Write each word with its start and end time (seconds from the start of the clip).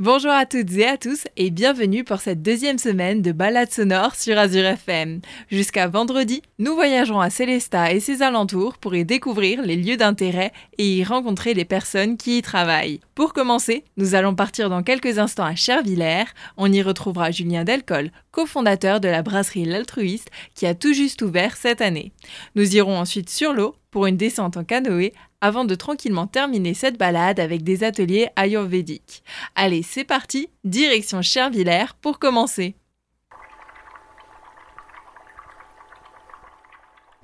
Bonjour 0.00 0.30
à 0.30 0.46
toutes 0.46 0.72
et 0.78 0.86
à 0.86 0.96
tous 0.96 1.26
et 1.36 1.50
bienvenue 1.50 2.04
pour 2.04 2.22
cette 2.22 2.40
deuxième 2.40 2.78
semaine 2.78 3.20
de 3.20 3.32
balade 3.32 3.70
sonore 3.70 4.14
sur 4.14 4.38
Azure 4.38 4.64
FM. 4.64 5.20
Jusqu'à 5.50 5.88
vendredi, 5.88 6.40
nous 6.58 6.74
voyagerons 6.74 7.20
à 7.20 7.28
Célestat 7.28 7.92
et 7.92 8.00
ses 8.00 8.22
alentours 8.22 8.78
pour 8.78 8.94
y 8.94 9.04
découvrir 9.04 9.60
les 9.60 9.76
lieux 9.76 9.98
d'intérêt 9.98 10.54
et 10.78 10.90
y 10.90 11.04
rencontrer 11.04 11.52
les 11.52 11.66
personnes 11.66 12.16
qui 12.16 12.38
y 12.38 12.40
travaillent. 12.40 13.00
Pour 13.14 13.34
commencer, 13.34 13.84
nous 13.98 14.14
allons 14.14 14.34
partir 14.34 14.70
dans 14.70 14.82
quelques 14.82 15.18
instants 15.18 15.44
à 15.44 15.54
Chervillers. 15.54 16.32
On 16.56 16.72
y 16.72 16.80
retrouvera 16.80 17.30
Julien 17.30 17.64
Delcol, 17.64 18.10
cofondateur 18.30 19.00
de 19.00 19.08
la 19.08 19.20
brasserie 19.20 19.66
L'Altruiste 19.66 20.30
qui 20.54 20.64
a 20.64 20.74
tout 20.74 20.94
juste 20.94 21.20
ouvert 21.20 21.58
cette 21.58 21.82
année. 21.82 22.12
Nous 22.54 22.74
irons 22.74 22.96
ensuite 22.96 23.28
sur 23.28 23.52
l'eau 23.52 23.74
pour 23.90 24.06
une 24.06 24.16
descente 24.16 24.56
en 24.56 24.64
canoë 24.64 25.12
avant 25.40 25.64
de 25.64 25.74
tranquillement 25.74 26.26
terminer 26.26 26.74
cette 26.74 26.98
balade 26.98 27.40
avec 27.40 27.62
des 27.62 27.84
ateliers 27.84 28.28
ayurvédiques. 28.36 29.22
Allez, 29.54 29.82
c'est 29.82 30.04
parti, 30.04 30.48
direction 30.64 31.22
Chervillers 31.22 31.94
pour 32.00 32.18
commencer. 32.18 32.74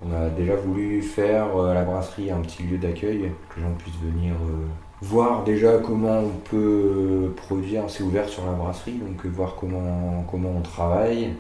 On 0.03 0.13
a 0.13 0.29
déjà 0.29 0.57
voulu 0.57 1.01
faire 1.03 1.57
à 1.57 1.75
la 1.75 1.83
brasserie 1.83 2.31
un 2.31 2.41
petit 2.41 2.63
lieu 2.63 2.77
d'accueil, 2.77 3.33
que 3.49 3.57
les 3.57 3.63
gens 3.63 3.75
puissent 3.79 3.95
venir 4.03 4.35
euh, 4.35 4.67
voir 5.01 5.43
déjà 5.43 5.79
comment 5.79 6.21
on 6.21 6.39
peut 6.45 7.33
produire, 7.35 7.85
c'est 7.89 8.03
ouvert 8.03 8.29
sur 8.29 8.45
la 8.45 8.53
brasserie, 8.53 8.99
donc 8.99 9.25
euh, 9.25 9.29
voir 9.29 9.57
comment, 9.57 10.25
comment 10.31 10.51
on 10.51 10.61
travaille, 10.61 11.35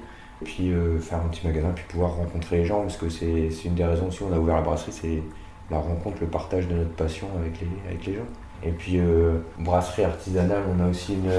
puis 0.44 0.70
euh, 0.70 0.98
faire 0.98 1.18
un 1.18 1.28
petit 1.28 1.46
magasin, 1.46 1.70
puis 1.74 1.84
pouvoir 1.88 2.16
rencontrer 2.16 2.58
les 2.58 2.64
gens, 2.64 2.82
parce 2.82 2.96
que 2.96 3.08
c'est 3.08 3.50
une 3.64 3.74
des 3.74 3.84
raisons 3.84 4.10
si 4.10 4.22
on 4.22 4.32
a 4.32 4.38
ouvert 4.38 4.56
la 4.56 4.62
brasserie, 4.62 4.92
c'est 4.92 5.22
la 5.70 5.78
rencontre, 5.78 6.18
le 6.20 6.26
partage 6.26 6.68
de 6.68 6.74
notre 6.74 6.94
passion 6.94 7.28
avec 7.38 7.60
les, 7.60 7.68
avec 7.88 8.06
les 8.06 8.14
gens. 8.14 8.26
Et 8.62 8.70
puis, 8.70 8.98
euh, 8.98 9.38
brasserie 9.58 10.04
artisanale, 10.04 10.62
on 10.74 10.84
a 10.84 10.88
aussi 10.88 11.14
une, 11.14 11.30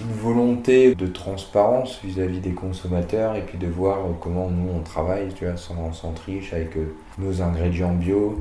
volonté 0.00 0.96
de 0.96 1.06
transparence 1.06 2.00
vis-à-vis 2.02 2.40
des 2.40 2.50
consommateurs 2.50 3.36
et 3.36 3.42
puis 3.42 3.58
de 3.58 3.68
voir 3.68 3.98
comment 4.20 4.50
nous 4.50 4.72
on 4.74 4.80
travaille, 4.80 5.32
tu 5.32 5.46
vois, 5.46 5.56
sans, 5.56 6.12
triche, 6.14 6.52
avec 6.52 6.76
nos 7.16 7.42
ingrédients 7.42 7.92
bio. 7.92 8.40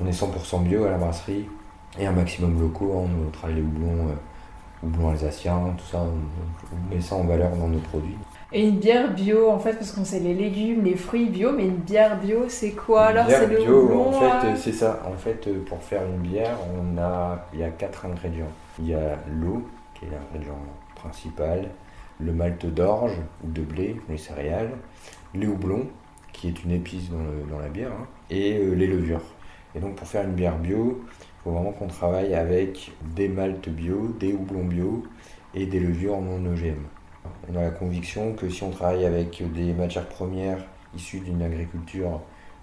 On 0.00 0.06
est 0.08 0.10
100% 0.10 0.64
bio 0.64 0.84
à 0.84 0.90
la 0.90 0.98
brasserie 0.98 1.46
et 1.98 2.06
un 2.06 2.12
maximum 2.12 2.60
locaux. 2.60 2.92
Hein. 2.96 3.10
on 3.26 3.30
travaille 3.30 3.56
les 3.56 3.62
euh, 3.62 4.14
houblons 4.82 5.10
alsaciens, 5.10 5.74
tout 5.76 5.84
ça, 5.84 5.98
on, 6.02 6.94
met 6.94 7.00
ça 7.00 7.16
en 7.16 7.24
valeur 7.24 7.50
dans 7.56 7.68
nos 7.68 7.78
produits. 7.78 8.16
Et 8.54 8.68
une 8.68 8.78
bière 8.78 9.14
bio, 9.14 9.48
en 9.48 9.58
fait, 9.58 9.74
parce 9.74 9.92
qu'on 9.92 10.04
sait 10.04 10.20
les 10.20 10.34
légumes, 10.34 10.84
les 10.84 10.94
fruits 10.94 11.30
bio, 11.30 11.52
mais 11.52 11.64
une 11.64 11.76
bière 11.76 12.20
bio, 12.20 12.44
c'est 12.48 12.72
quoi 12.72 13.04
alors? 13.04 13.24
C'est 13.26 13.46
le 13.46 13.56
bio, 13.56 13.98
en 13.98 14.12
fait, 14.12 14.46
euh 14.46 14.56
c'est 14.56 14.72
ça. 14.72 15.02
En 15.06 15.16
fait, 15.16 15.46
euh, 15.46 15.64
pour 15.64 15.82
faire 15.82 16.02
une 16.04 16.18
bière, 16.18 16.58
on 16.76 16.98
a, 16.98 17.46
il 17.54 17.60
y 17.60 17.62
a 17.62 17.70
quatre 17.70 18.04
ingrédients. 18.04 18.52
Il 18.78 18.88
y 18.88 18.94
a 18.94 19.18
l'eau, 19.40 19.62
qui 19.94 20.04
est 20.04 20.08
l'ingrédient 20.10 20.58
principal, 20.94 21.70
le 22.20 22.32
malt 22.32 22.66
d'orge 22.66 23.16
ou 23.42 23.50
de 23.50 23.62
blé, 23.62 23.96
les 24.10 24.18
céréales, 24.18 24.72
les 25.34 25.46
houblons, 25.46 25.86
qui 26.34 26.48
est 26.48 26.64
une 26.64 26.72
épice 26.72 27.08
dans, 27.10 27.58
la 27.58 27.68
bière, 27.68 27.92
hein, 27.92 28.06
et 28.28 28.58
les 28.58 28.86
levures. 28.86 29.22
Et 29.74 29.80
donc, 29.80 29.96
pour 29.96 30.06
faire 30.06 30.24
une 30.24 30.34
bière 30.34 30.58
bio, 30.58 31.02
il 31.08 31.42
faut 31.44 31.50
vraiment 31.52 31.72
qu'on 31.72 31.88
travaille 31.88 32.34
avec 32.34 32.92
des 33.16 33.28
maltes 33.28 33.70
bio, 33.70 34.14
des 34.20 34.34
houblons 34.34 34.64
bio 34.64 35.04
et 35.54 35.64
des 35.64 35.80
levures 35.80 36.20
non 36.20 36.44
OGM. 36.52 36.84
On 37.50 37.56
a 37.56 37.62
la 37.62 37.70
conviction 37.70 38.32
que 38.34 38.48
si 38.48 38.62
on 38.62 38.70
travaille 38.70 39.04
avec 39.04 39.42
des 39.52 39.72
matières 39.72 40.08
premières 40.08 40.64
issues 40.94 41.20
d'une 41.20 41.42
agriculture 41.42 42.20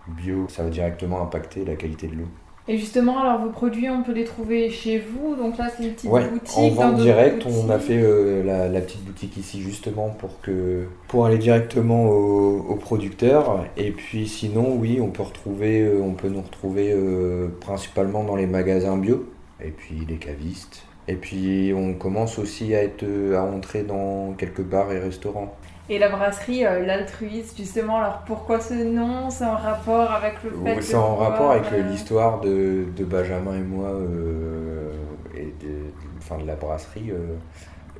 bio, 0.07 0.47
ça 0.49 0.63
va 0.63 0.69
directement 0.69 1.21
impacter 1.21 1.65
la 1.65 1.75
qualité 1.75 2.07
de 2.07 2.15
l'eau. 2.15 2.27
Et 2.69 2.77
justement, 2.77 3.17
alors 3.19 3.39
vos 3.39 3.49
produits, 3.49 3.89
on 3.89 4.03
peut 4.03 4.11
les 4.11 4.25
trouver 4.25 4.69
chez 4.69 4.99
vous. 4.99 5.35
Donc 5.35 5.57
là, 5.57 5.69
c'est 5.75 5.83
une 5.83 5.93
petite 5.93 6.07
boutique. 6.07 6.55
En 6.55 6.69
vente 6.69 6.97
direct, 6.97 7.43
on 7.47 7.67
a 7.67 7.79
fait 7.79 7.99
euh, 7.99 8.43
la, 8.43 8.81
petite 8.81 9.03
boutique 9.03 9.37
ici 9.37 9.59
justement 9.59 10.09
pour 10.09 10.39
que 10.41 10.85
pour 11.07 11.25
aller 11.25 11.39
directement 11.39 12.05
aux, 12.05 12.75
producteurs. 12.75 13.65
Et 13.75 13.89
puis 13.89 14.27
sinon, 14.27 14.75
oui, 14.75 14.99
on 15.01 15.07
peut 15.07 15.23
retrouver, 15.23 15.81
euh, 15.81 15.99
on 16.03 16.13
peut 16.13 16.29
nous 16.29 16.41
retrouver 16.41 16.91
euh, 16.93 17.47
principalement 17.59 18.23
dans 18.23 18.35
les 18.35 18.45
magasins 18.45 18.97
bio. 18.97 19.27
Et 19.63 19.71
puis 19.71 20.05
les 20.07 20.17
cavistes. 20.17 20.85
Et 21.09 21.15
puis 21.15 21.73
on 21.75 21.95
commence 21.95 22.37
aussi 22.37 22.75
à 22.75 22.83
être 22.83 23.03
à 23.33 23.41
entrer 23.41 23.81
dans 23.81 24.33
quelques 24.37 24.61
bars 24.61 24.91
et 24.91 24.99
restaurants. 24.99 25.55
Et 25.89 25.97
la 25.97 26.09
brasserie, 26.09 26.67
euh, 26.67 26.85
l'altruiste, 26.85 27.57
justement, 27.57 27.97
alors 27.97 28.19
pourquoi 28.27 28.59
ce 28.59 28.75
nom? 28.75 29.31
C'est 29.31 29.43
en 29.43 29.55
rapport 29.55 30.11
avec 30.11 30.35
le 30.43 30.51
fait 30.51 30.81
C'est 30.83 30.95
en 30.95 31.15
rapport 31.15 31.49
avec 31.49 31.73
euh, 31.73 31.81
l'histoire 31.81 32.41
de, 32.41 32.85
de, 32.95 33.03
Benjamin 33.03 33.55
et 33.55 33.63
moi 33.63 33.87
euh, 33.87 34.93
et 35.35 35.51
de, 35.65 35.91
enfin, 36.19 36.37
de 36.37 36.45
la 36.45 36.53
brasserie. 36.53 37.11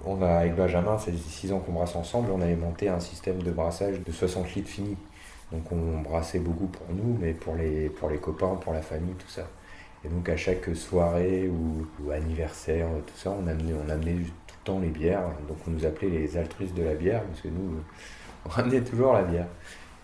on 0.05 0.21
a, 0.21 0.27
avec 0.27 0.55
Benjamin, 0.55 0.99
ça 0.99 1.11
fait 1.11 1.17
6 1.17 1.51
ans 1.51 1.59
qu'on 1.59 1.71
brasse 1.71 1.95
ensemble, 1.95 2.29
on 2.31 2.41
avait 2.41 2.55
monté 2.55 2.89
un 2.89 2.99
système 2.99 3.41
de 3.41 3.49
brassage 3.49 3.99
de 4.05 4.11
60 4.11 4.53
litres 4.53 4.69
finis. 4.69 4.97
Donc 5.51 5.63
on 5.71 6.01
brassait 6.07 6.37
beaucoup 6.37 6.67
pour 6.67 6.85
nous, 6.93 7.17
mais 7.19 7.33
pour 7.33 7.55
les, 7.55 7.89
pour 7.89 8.11
les 8.11 8.19
copains, 8.19 8.55
pour 8.61 8.71
la 8.71 8.83
famille, 8.83 9.15
tout 9.15 9.29
ça. 9.29 9.47
Et 10.05 10.07
donc 10.07 10.29
à 10.29 10.37
chaque 10.37 10.73
soirée 10.75 11.49
ou, 11.49 12.11
anniversaire, 12.11 12.87
tout 13.05 13.17
ça, 13.17 13.31
on 13.31 13.47
amenait, 13.47 13.73
on 13.73 13.89
amenait 13.89 14.15
les 14.77 14.89
bières. 14.89 15.23
Donc 15.47 15.57
on 15.67 15.71
nous 15.71 15.85
appelait 15.85 16.09
les 16.09 16.37
altruistes 16.37 16.75
de 16.75 16.83
la 16.83 16.93
bière, 16.93 17.23
parce 17.23 17.41
que 17.41 17.47
nous, 17.47 17.73
euh, 17.73 17.81
on 18.45 18.49
ramenait 18.49 18.81
toujours 18.81 19.13
la 19.13 19.23
bière. 19.23 19.47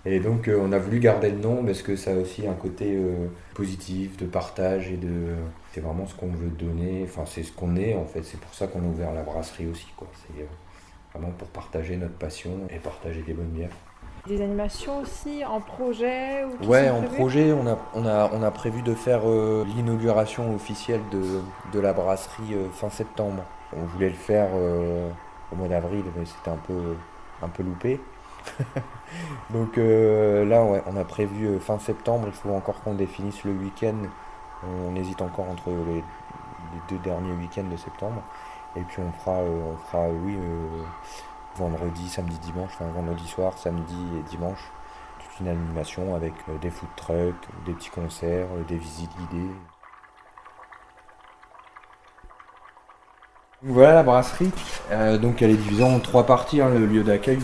Et 0.07 0.19
donc 0.19 0.47
euh, 0.47 0.59
on 0.61 0.71
a 0.71 0.77
voulu 0.77 0.99
garder 0.99 1.31
le 1.31 1.39
nom 1.39 1.63
parce 1.63 1.81
que 1.81 1.95
ça 1.95 2.11
a 2.11 2.15
aussi 2.15 2.47
un 2.47 2.53
côté 2.53 2.95
euh, 2.95 3.27
positif, 3.53 4.17
de 4.17 4.25
partage 4.25 4.91
et 4.91 4.97
de... 4.97 5.35
C'est 5.71 5.81
vraiment 5.81 6.05
ce 6.05 6.15
qu'on 6.15 6.27
veut 6.27 6.49
donner, 6.49 7.01
enfin 7.03 7.25
c'est 7.25 7.43
ce 7.43 7.51
qu'on 7.51 7.75
est 7.75 7.95
en 7.95 8.05
fait, 8.05 8.23
c'est 8.23 8.39
pour 8.39 8.53
ça 8.53 8.67
qu'on 8.67 8.81
a 8.81 8.87
ouvert 8.87 9.13
la 9.13 9.23
brasserie 9.23 9.67
aussi. 9.67 9.87
C'est 10.27 10.45
vraiment 11.13 11.33
pour 11.33 11.47
partager 11.47 11.97
notre 11.97 12.13
passion 12.13 12.51
et 12.69 12.77
partager 12.77 13.23
des 13.23 13.33
bonnes 13.33 13.49
bières. 13.49 13.71
Des 14.27 14.41
animations 14.41 14.99
aussi 14.99 15.45
en 15.45 15.61
projet 15.61 16.43
Ouais, 16.63 16.89
en 16.89 17.03
projet, 17.03 17.53
on 17.53 17.67
a, 17.67 17.77
on, 17.93 18.05
a, 18.07 18.31
on 18.33 18.41
a 18.41 18.51
prévu 18.51 18.81
de 18.81 18.95
faire 18.95 19.21
l'inauguration 19.75 20.55
officielle 20.55 21.01
de, 21.11 21.41
de, 21.71 21.79
la 21.79 21.93
brasserie 21.93 22.55
fin 22.73 22.89
septembre. 22.89 23.43
On 23.75 23.83
voulait 23.85 24.09
le 24.09 24.15
faire 24.15 24.49
euh, 24.53 25.09
au 25.51 25.55
mois 25.55 25.67
d'avril, 25.67 26.03
mais 26.15 26.25
c'était 26.25 26.51
un 26.51 26.57
peu, 26.57 26.95
un 27.41 27.49
peu 27.49 27.63
loupé. 27.63 27.99
Donc 29.49 29.77
euh, 29.77 30.45
là, 30.45 30.61
on 30.85 30.95
a 30.95 31.03
prévu 31.03 31.47
euh, 31.47 31.59
fin 31.59 31.79
septembre. 31.79 32.27
Il 32.27 32.33
faut 32.33 32.51
encore 32.51 32.81
qu'on 32.83 32.93
définisse 32.93 33.43
le 33.43 33.51
week-end. 33.51 33.95
On 34.63 34.95
hésite 34.95 35.21
encore 35.21 35.49
entre 35.49 35.69
les, 35.69 36.03
deux 36.89 36.97
derniers 37.03 37.33
week-ends 37.33 37.69
de 37.69 37.77
septembre. 37.77 38.21
Et 38.75 38.81
puis 38.81 39.01
on 39.01 39.11
fera, 39.11 39.39
on 39.39 39.77
fera 39.77 40.07
oui, 40.09 40.37
vendredi, 41.55 42.07
samedi, 42.09 42.37
dimanche, 42.39 42.71
enfin 42.75 42.89
vendredi 42.91 43.27
soir, 43.27 43.57
samedi 43.57 43.97
et 44.19 44.29
dimanche, 44.29 44.71
toute 45.19 45.39
une 45.39 45.47
animation 45.47 46.15
avec 46.15 46.33
des 46.61 46.69
food 46.69 46.89
trucks, 46.95 47.35
des 47.65 47.73
petits 47.73 47.89
concerts, 47.89 48.47
des 48.67 48.77
visites 48.77 49.11
guidées. 49.17 49.51
Voilà 53.67 53.95
la 53.95 54.03
brasserie. 54.03 54.51
Euh, 54.91 55.17
donc 55.17 55.41
elle 55.41 55.49
est 55.49 55.55
divisée 55.55 55.83
en 55.83 55.99
trois 55.99 56.25
parties. 56.25 56.61
Hein, 56.61 56.69
le 56.69 56.85
lieu 56.85 57.03
d'accueil 57.03 57.39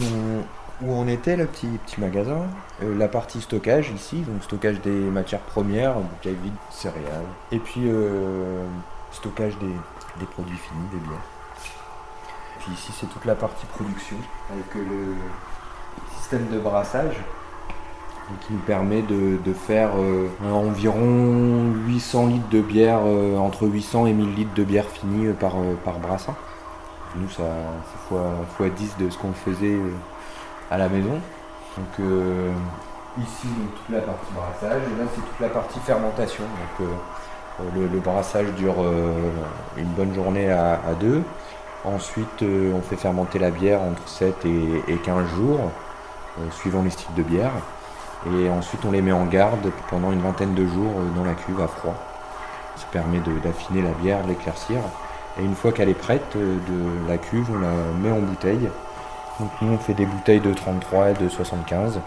où, 0.83 0.91
on 0.91 1.07
était, 1.07 1.35
le 1.35 1.47
petit, 1.47 1.67
magasin. 1.97 2.47
Euh, 2.83 2.95
la 2.95 3.07
partie 3.07 3.41
stockage 3.41 3.91
ici, 3.91 4.17
donc 4.21 4.43
stockage 4.43 4.81
des 4.81 4.91
matières 4.91 5.39
premières, 5.39 5.95
bouteilles 5.95 6.37
vides, 6.43 6.53
céréales. 6.69 7.25
Et 7.51 7.57
puis 7.57 7.81
euh, 7.85 8.63
stockage 9.11 9.57
des, 9.59 10.25
produits 10.25 10.57
finis, 10.57 10.87
des 10.91 10.99
biens. 10.99 11.21
Ici 12.69 12.91
c'est 12.99 13.07
toute 13.07 13.25
la 13.25 13.35
partie 13.35 13.65
production 13.65 14.17
avec 14.51 14.75
le 14.75 15.15
système 16.15 16.47
de 16.49 16.59
brassage 16.59 17.17
qui 18.41 18.53
nous 18.53 18.59
permet 18.59 19.01
de, 19.01 19.53
faire 19.53 19.91
euh, 19.97 20.29
environ 20.51 21.73
800 21.87 22.27
litres 22.27 22.49
de 22.49 22.61
bière, 22.61 22.99
euh, 23.05 23.37
entre 23.37 23.67
800 23.67 24.05
et 24.07 24.13
1000 24.13 24.35
litres 24.35 24.53
de 24.55 24.63
bière 24.63 24.85
finie 24.85 25.27
euh, 25.27 25.33
par, 25.33 25.55
par 25.83 25.99
brassin. 25.99 26.35
Nous, 27.15 27.29
ça, 27.29 27.43
c'est 27.43 28.07
fois, 28.07 28.31
fois 28.55 28.69
10 28.69 28.97
de 28.99 29.09
ce 29.09 29.17
qu'on 29.17 29.33
faisait 29.33 29.77
à 30.69 30.77
la 30.77 30.87
maison. 30.87 31.19
Donc 31.77 32.07
ici, 33.21 33.47
toute 33.75 33.95
la 33.95 34.01
partie 34.01 34.31
brassage, 34.33 34.81
et 34.83 35.01
là, 35.01 35.09
c'est 35.13 35.21
toute 35.21 35.39
la 35.41 35.49
partie 35.49 35.79
fermentation. 35.81 36.43
Donc 36.79 36.87
le, 37.75 37.99
brassage 37.99 38.47
dure 38.53 38.75
une 39.75 39.89
bonne 39.89 40.15
journée 40.15 40.49
à, 40.49 40.79
deux. 41.01 41.21
Ensuite, 41.83 42.43
on 42.43 42.81
fait 42.81 42.95
fermenter 42.95 43.39
la 43.39 43.49
bière 43.49 43.81
entre 43.81 44.07
7 44.07 44.45
et, 44.45 44.83
et 44.87 44.97
15 44.97 45.27
jours, 45.29 45.71
suivant 46.51 46.83
les 46.83 46.91
styles 46.91 47.15
de 47.15 47.23
bière. 47.23 47.51
Et 48.27 48.49
ensuite, 48.49 48.85
on 48.85 48.91
les 48.91 49.01
met 49.01 49.11
en 49.11 49.25
garde 49.25 49.71
pendant 49.89 50.11
une 50.11 50.21
vingtaine 50.21 50.53
de 50.53 50.65
jours 50.65 50.93
euh, 50.97 51.17
dans 51.17 51.23
la 51.23 51.33
cuve 51.33 51.59
à 51.59 51.67
froid. 51.67 51.95
Ça 52.75 52.85
permet 52.91 53.19
d'affiner 53.43 53.81
la 53.81 53.91
bière, 53.91 54.23
de 54.23 54.29
l'éclaircir. 54.29 54.77
Et 55.39 55.43
une 55.43 55.55
fois 55.55 55.71
qu'elle 55.71 55.89
est 55.89 55.95
prête 55.95 56.35
euh, 56.35 56.57
de 56.67 57.09
la 57.09 57.17
cuve, 57.17 57.49
on 57.51 57.59
la 57.59 57.73
met 57.99 58.11
en 58.11 58.19
bouteille. 58.19 58.69
Donc 59.39 59.49
nous, 59.61 59.73
on 59.73 59.77
fait 59.79 59.95
des 59.95 60.05
bouteilles 60.05 60.39
de 60.39 60.53
33 60.53 61.09
et 61.09 61.13
de 61.13 61.29
75. 61.29 61.99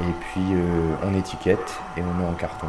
Et 0.00 0.02
puis 0.20 0.54
euh, 0.54 0.94
on 1.04 1.14
étiquette 1.14 1.80
et 1.96 2.02
on 2.02 2.14
met 2.14 2.28
en 2.28 2.34
carton. 2.34 2.68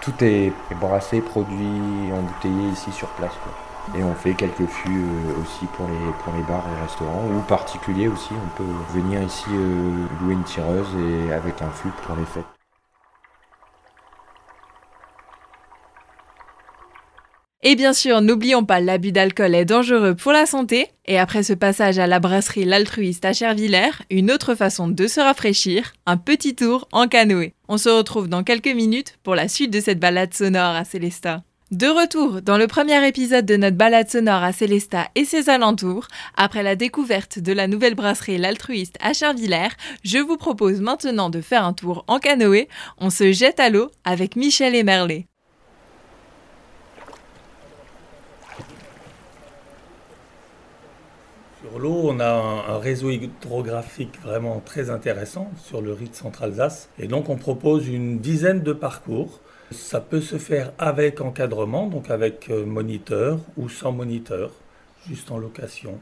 tout, 0.00 0.24
est 0.24 0.52
brassé, 0.80 1.20
produit, 1.20 2.12
embouteillé 2.12 2.68
ici 2.70 2.90
sur 2.90 3.08
place. 3.10 3.32
Et 3.96 4.02
on 4.02 4.14
fait 4.14 4.34
quelques 4.34 4.66
fûts 4.66 5.04
euh, 5.04 5.42
aussi 5.42 5.66
pour 5.76 5.86
les, 5.86 6.42
bars 6.42 6.64
et 6.76 6.82
restaurants, 6.82 7.26
ou 7.26 7.40
particuliers 7.42 8.08
aussi. 8.08 8.30
On 8.32 8.56
peut 8.56 8.98
venir 8.98 9.22
ici 9.22 9.44
euh, 9.50 10.06
louer 10.20 10.34
une 10.34 10.42
tireuse 10.42 10.88
et 10.96 11.32
avec 11.32 11.60
un 11.60 11.70
fût 11.70 11.90
pour 12.02 12.16
les 12.16 12.24
fêtes. 12.24 12.44
Et 17.66 17.76
bien 17.76 17.94
sûr, 17.94 18.20
n'oublions 18.20 18.64
pas, 18.64 18.80
l'abus 18.80 19.10
d'alcool 19.10 19.54
est 19.54 19.64
dangereux 19.64 20.14
pour 20.14 20.32
la 20.32 20.44
santé. 20.44 20.88
Et 21.06 21.18
après 21.18 21.42
ce 21.42 21.54
passage 21.54 21.98
à 21.98 22.06
la 22.06 22.20
brasserie 22.20 22.66
L'Altruiste 22.66 23.24
à 23.24 23.32
Chervillers, 23.32 24.04
une 24.10 24.30
autre 24.30 24.54
façon 24.54 24.86
de 24.86 25.06
se 25.06 25.18
rafraîchir, 25.18 25.94
un 26.04 26.18
petit 26.18 26.54
tour 26.54 26.86
en 26.92 27.08
canoë. 27.08 27.54
On 27.68 27.78
se 27.78 27.88
retrouve 27.88 28.28
dans 28.28 28.44
quelques 28.44 28.74
minutes 28.74 29.18
pour 29.22 29.34
la 29.34 29.48
suite 29.48 29.72
de 29.72 29.80
cette 29.80 29.98
balade 29.98 30.34
sonore 30.34 30.74
à 30.74 30.84
Célestat. 30.84 31.42
De 31.74 31.88
retour 31.88 32.40
dans 32.40 32.56
le 32.56 32.68
premier 32.68 33.04
épisode 33.04 33.46
de 33.46 33.56
notre 33.56 33.76
balade 33.76 34.08
sonore 34.08 34.44
à 34.44 34.52
Célestat 34.52 35.08
et 35.16 35.24
ses 35.24 35.50
alentours, 35.50 36.06
après 36.36 36.62
la 36.62 36.76
découverte 36.76 37.40
de 37.40 37.52
la 37.52 37.66
nouvelle 37.66 37.96
brasserie 37.96 38.38
L'Altruiste 38.38 38.96
à 39.00 39.12
Chervillers, 39.12 39.74
je 40.04 40.18
vous 40.18 40.36
propose 40.36 40.80
maintenant 40.80 41.30
de 41.30 41.40
faire 41.40 41.64
un 41.64 41.72
tour 41.72 42.04
en 42.06 42.20
canoë. 42.20 42.68
On 42.98 43.10
se 43.10 43.32
jette 43.32 43.58
à 43.58 43.70
l'eau 43.70 43.90
avec 44.04 44.36
Michel 44.36 44.76
et 44.76 44.84
Merlet. 44.84 45.26
Sur 51.60 51.80
l'eau, 51.80 52.02
on 52.04 52.20
a 52.20 52.30
un, 52.68 52.78
réseau 52.78 53.10
hydrographique 53.10 54.20
vraiment 54.22 54.62
très 54.64 54.90
intéressant 54.90 55.50
sur 55.56 55.82
le 55.82 55.92
rite 55.92 56.14
Centre-Alsace. 56.14 56.88
Et 57.00 57.08
donc, 57.08 57.28
on 57.30 57.36
propose 57.36 57.88
une 57.88 58.20
dizaine 58.20 58.62
de 58.62 58.72
parcours. 58.72 59.40
Ça 59.74 60.00
peut 60.00 60.20
se 60.20 60.38
faire 60.38 60.72
avec 60.78 61.20
encadrement, 61.20 61.86
donc 61.86 62.10
avec 62.10 62.48
euh, 62.50 62.64
moniteur 62.64 63.38
ou 63.56 63.68
sans 63.68 63.92
moniteur, 63.92 64.50
juste 65.08 65.30
en 65.30 65.38
location. 65.38 65.98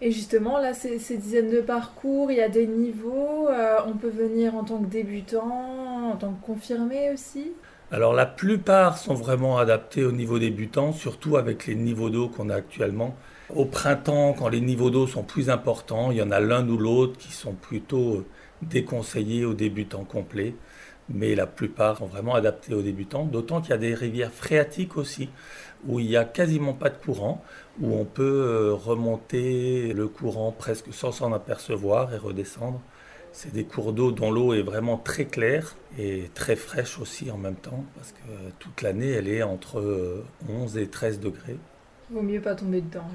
Et 0.00 0.10
justement, 0.10 0.58
là, 0.58 0.74
ces, 0.74 0.98
dizaines 1.16 1.50
de 1.50 1.60
parcours, 1.60 2.30
il 2.30 2.38
y 2.38 2.40
a 2.40 2.48
des 2.48 2.66
niveaux. 2.66 3.48
Euh, 3.48 3.76
on 3.86 3.92
peut 3.92 4.10
venir 4.10 4.54
en 4.56 4.64
tant 4.64 4.78
que 4.78 4.86
débutant, 4.86 6.10
en 6.12 6.16
tant 6.16 6.32
que 6.32 6.44
confirmé 6.44 7.10
aussi? 7.12 7.52
Alors 7.92 8.14
la 8.14 8.24
plupart 8.24 8.96
sont 8.96 9.12
vraiment 9.14 9.58
adaptés 9.58 10.02
au 10.02 10.12
niveau 10.12 10.38
débutant, 10.38 10.92
surtout 10.92 11.36
avec 11.36 11.66
les 11.66 11.74
niveaux 11.74 12.08
d'eau 12.08 12.28
qu'on 12.28 12.48
a 12.48 12.54
actuellement. 12.54 13.14
Au 13.54 13.66
printemps, 13.66 14.32
quand 14.32 14.48
les 14.48 14.62
niveaux 14.62 14.88
d'eau 14.88 15.06
sont 15.06 15.22
plus 15.22 15.50
importants, 15.50 16.10
il 16.10 16.16
y 16.16 16.22
en 16.22 16.30
a 16.30 16.40
l'un 16.40 16.66
ou 16.68 16.78
l'autre 16.78 17.18
qui 17.18 17.32
sont 17.32 17.52
plutôt 17.52 18.24
déconseillés 18.62 19.44
aux 19.44 19.52
débutants 19.52 20.04
complets, 20.04 20.54
mais 21.08 21.34
la 21.34 21.46
plupart 21.46 21.98
sont 21.98 22.06
vraiment 22.06 22.34
adaptés 22.34 22.74
aux 22.74 22.82
débutants, 22.82 23.24
d'autant 23.24 23.60
qu'il 23.60 23.70
y 23.70 23.74
a 23.74 23.78
des 23.78 23.94
rivières 23.94 24.32
phréatiques 24.32 24.96
aussi, 24.96 25.28
où 25.86 25.98
il 25.98 26.06
n'y 26.06 26.16
a 26.16 26.24
quasiment 26.24 26.74
pas 26.74 26.90
de 26.90 26.96
courant, 26.96 27.42
où 27.80 27.94
on 27.94 28.04
peut 28.04 28.22
euh, 28.22 28.74
remonter 28.74 29.92
le 29.92 30.08
courant 30.08 30.52
presque 30.52 30.92
sans 30.92 31.12
s'en 31.12 31.32
apercevoir 31.32 32.14
et 32.14 32.18
redescendre. 32.18 32.80
C'est 33.32 33.52
des 33.52 33.64
cours 33.64 33.92
d'eau 33.92 34.12
dont 34.12 34.30
l'eau 34.30 34.52
est 34.52 34.62
vraiment 34.62 34.98
très 34.98 35.24
claire 35.24 35.74
et 35.98 36.30
très 36.34 36.54
fraîche 36.54 36.98
aussi 36.98 37.30
en 37.30 37.38
même 37.38 37.56
temps, 37.56 37.84
parce 37.96 38.12
que 38.12 38.50
toute 38.58 38.82
l'année 38.82 39.10
elle 39.10 39.28
est 39.28 39.42
entre 39.42 40.22
11 40.48 40.76
et 40.76 40.88
13 40.88 41.18
degrés. 41.18 41.56
Il 42.10 42.16
vaut 42.16 42.22
mieux 42.22 42.42
pas 42.42 42.54
tomber 42.54 42.82
dedans. 42.82 43.08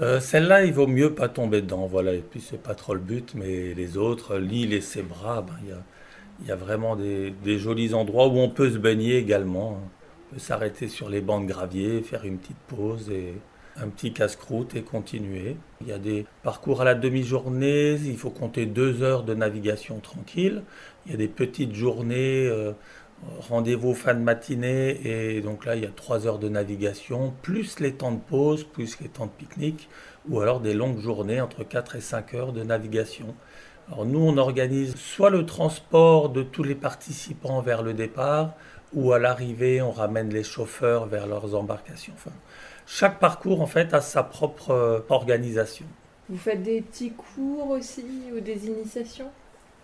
Euh, 0.00 0.18
celle-là, 0.18 0.64
il 0.64 0.72
vaut 0.72 0.88
mieux 0.88 1.14
pas 1.14 1.28
tomber 1.28 1.62
dedans, 1.62 1.86
voilà. 1.86 2.14
Et 2.14 2.18
puis 2.18 2.40
c'est 2.40 2.60
pas 2.60 2.74
trop 2.74 2.94
le 2.94 3.00
but, 3.00 3.32
mais 3.36 3.74
les 3.74 3.96
autres, 3.96 4.38
l'île 4.38 4.72
et 4.72 4.80
ses 4.80 5.02
bras, 5.02 5.42
ben, 5.42 5.54
il 6.40 6.48
y, 6.48 6.50
a, 6.50 6.56
vraiment 6.56 6.96
des, 6.96 7.58
jolis 7.58 7.94
endroits 7.94 8.28
où 8.28 8.38
on 8.38 8.48
peut 8.48 8.70
se 8.70 8.78
baigner 8.78 9.16
également. 9.16 9.80
On 10.30 10.34
peut 10.34 10.40
s'arrêter 10.40 10.88
sur 10.88 11.08
les 11.08 11.20
bancs 11.20 11.46
de 11.46 11.52
gravier, 11.52 12.02
faire 12.02 12.24
une 12.24 12.38
petite 12.38 12.58
pause 12.68 13.10
et 13.10 13.34
un 13.76 13.88
petit 13.88 14.12
casse-croûte 14.12 14.74
et 14.76 14.82
continuer. 14.82 15.56
Il 15.80 15.88
y 15.88 15.92
a 15.92 15.98
des 15.98 16.26
parcours 16.42 16.80
à 16.80 16.84
la 16.84 16.94
demi-journée, 16.94 17.94
il 18.04 18.16
faut 18.16 18.30
compter 18.30 18.66
deux 18.66 19.02
heures 19.02 19.24
de 19.24 19.34
navigation 19.34 19.98
tranquille. 19.98 20.62
Il 21.06 21.12
y 21.12 21.14
a 21.14 21.18
des 21.18 21.28
petites 21.28 21.74
journées. 21.74 22.46
Euh, 22.46 22.72
rendez-vous 23.40 23.94
fin 23.94 24.14
de 24.14 24.20
matinée 24.20 25.00
et 25.04 25.40
donc 25.40 25.64
là 25.64 25.76
il 25.76 25.82
y 25.82 25.86
a 25.86 25.90
trois 25.90 26.26
heures 26.26 26.38
de 26.38 26.48
navigation, 26.48 27.32
plus 27.42 27.80
les 27.80 27.94
temps 27.94 28.12
de 28.12 28.20
pause, 28.20 28.64
plus 28.64 29.00
les 29.00 29.08
temps 29.08 29.26
de 29.26 29.30
pique-nique, 29.30 29.88
ou 30.28 30.40
alors 30.40 30.60
des 30.60 30.74
longues 30.74 30.98
journées 30.98 31.40
entre 31.40 31.64
4 31.64 31.96
et 31.96 32.00
5 32.00 32.34
heures 32.34 32.52
de 32.52 32.62
navigation. 32.62 33.34
Alors 33.88 34.06
nous 34.06 34.20
on 34.20 34.36
organise 34.38 34.96
soit 34.96 35.30
le 35.30 35.44
transport 35.44 36.30
de 36.30 36.42
tous 36.42 36.62
les 36.62 36.74
participants 36.74 37.60
vers 37.60 37.82
le 37.82 37.92
départ, 37.92 38.54
ou 38.94 39.12
à 39.12 39.18
l'arrivée 39.18 39.82
on 39.82 39.90
ramène 39.90 40.30
les 40.30 40.44
chauffeurs 40.44 41.06
vers 41.06 41.26
leurs 41.26 41.54
embarcations. 41.54 42.14
Enfin, 42.16 42.32
chaque 42.86 43.18
parcours 43.18 43.60
en 43.60 43.66
fait 43.66 43.92
a 43.92 44.00
sa 44.00 44.22
propre 44.22 44.70
euh, 44.70 45.00
organisation. 45.08 45.86
Vous 46.28 46.38
faites 46.38 46.62
des 46.62 46.80
petits 46.80 47.12
cours 47.12 47.70
aussi 47.70 48.04
ou 48.34 48.40
des 48.40 48.66
initiations? 48.66 49.30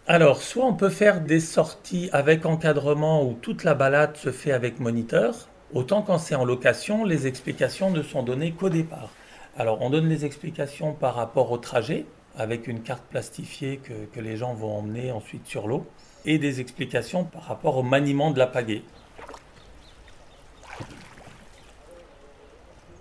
Alors, 0.06 0.42
soit 0.42 0.64
on 0.64 0.74
peut 0.74 0.88
faire 0.88 1.20
des 1.20 1.40
sorties 1.40 2.08
avec 2.12 2.46
encadrement 2.46 3.22
où 3.22 3.34
toute 3.34 3.62
la 3.62 3.74
balade 3.74 4.16
se 4.16 4.32
fait 4.32 4.50
avec 4.50 4.80
moniteur, 4.80 5.48
autant 5.74 6.00
quand 6.00 6.18
c'est 6.18 6.34
en 6.34 6.44
location, 6.44 7.04
les 7.04 7.26
explications 7.26 7.90
ne 7.90 8.02
sont 8.02 8.22
données 8.22 8.52
qu'au 8.52 8.70
départ. 8.70 9.10
Alors, 9.56 9.82
on 9.82 9.90
donne 9.90 10.08
les 10.08 10.24
explications 10.24 10.94
par 10.94 11.14
rapport 11.14 11.52
au 11.52 11.58
trajet, 11.58 12.06
avec 12.36 12.66
une 12.66 12.82
carte 12.82 13.04
plastifiée 13.04 13.78
que, 13.78 14.20
les 14.20 14.36
gens 14.36 14.54
vont 14.54 14.78
emmener 14.78 15.12
ensuite 15.12 15.46
sur 15.46 15.66
l'eau, 15.66 15.86
et 16.24 16.38
des 16.38 16.60
explications 16.60 17.24
par 17.24 17.42
rapport 17.42 17.76
au 17.76 17.82
maniement 17.82 18.30
de 18.30 18.38
la 18.38 18.46
pagaie. 18.46 18.82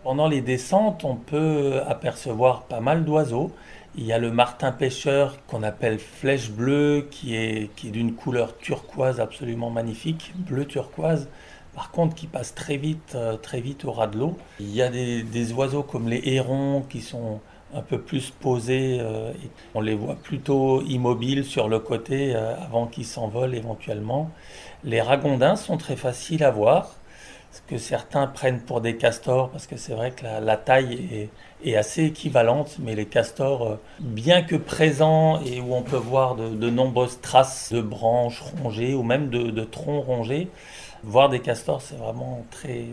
Pendant 0.03 0.27
les 0.27 0.41
descentes, 0.41 1.03
on 1.03 1.15
peut 1.15 1.81
apercevoir 1.85 2.63
pas 2.63 2.79
mal 2.79 3.03
d'oiseaux. 3.03 3.51
Il 3.95 4.05
y 4.05 4.13
a 4.13 4.17
le 4.17 4.31
martin 4.31 4.71
pêcheur 4.71 5.37
qu'on 5.45 5.61
appelle 5.61 5.99
flèche 5.99 6.51
bleue, 6.51 7.07
qui 7.11 7.35
est, 7.35 7.69
qui 7.75 7.89
est 7.89 7.91
d'une 7.91 8.13
couleur 8.13 8.57
turquoise 8.57 9.19
absolument 9.19 9.69
magnifique, 9.69 10.33
bleu 10.37 10.65
turquoise. 10.65 11.27
Par 11.75 11.91
contre, 11.91 12.15
qui 12.15 12.27
passe 12.27 12.55
très 12.55 12.77
vite, 12.77 13.13
euh, 13.15 13.37
très 13.37 13.61
vite 13.61 13.85
au 13.85 13.91
ras 13.91 14.07
de 14.07 14.17
l'eau. 14.17 14.37
Il 14.59 14.73
y 14.73 14.81
a 14.81 14.89
des, 14.89 15.53
oiseaux 15.53 15.83
comme 15.83 16.07
les 16.07 16.21
hérons 16.25 16.83
qui 16.89 17.01
sont 17.01 17.39
un 17.73 17.81
peu 17.81 17.99
plus 17.99 18.31
posés. 18.31 18.97
Euh, 18.99 19.31
on 19.73 19.81
les 19.81 19.95
voit 19.95 20.15
plutôt 20.15 20.81
immobiles 20.81 21.45
sur 21.45 21.67
le 21.67 21.79
côté 21.79 22.35
euh, 22.35 22.55
avant 22.57 22.87
qu'ils 22.87 23.05
s'envolent 23.05 23.55
éventuellement. 23.55 24.31
Les 24.83 25.01
ragondins 25.01 25.55
sont 25.55 25.77
très 25.77 25.95
faciles 25.95 26.43
à 26.43 26.51
voir 26.51 26.95
ce 27.51 27.61
que 27.61 27.77
certains 27.77 28.27
prennent 28.27 28.61
pour 28.61 28.79
des 28.79 28.95
castors, 28.95 29.49
parce 29.49 29.65
que 29.65 29.75
c'est 29.75 29.93
vrai 29.93 30.11
que 30.11 30.23
la, 30.23 30.57
taille 30.57 31.29
est, 31.63 31.75
assez 31.75 32.05
équivalente, 32.05 32.77
mais 32.79 32.95
les 32.95 33.07
castors, 33.07 33.65
euh, 33.65 33.79
bien 33.99 34.43
que 34.43 34.55
présents 34.55 35.41
et 35.41 35.59
où 35.59 35.73
on 35.73 35.81
peut 35.81 35.97
voir 35.97 36.35
de, 36.35 36.69
nombreuses 36.69 37.19
traces 37.21 37.73
de 37.73 37.81
branches 37.81 38.41
rongées 38.41 38.93
ou 38.93 39.03
même 39.03 39.29
de, 39.29 39.63
troncs 39.63 40.05
rongés, 40.05 40.47
voir 41.03 41.29
des 41.29 41.39
castors, 41.39 41.81
c'est 41.81 41.95
vraiment 41.95 42.45
très 42.51 42.85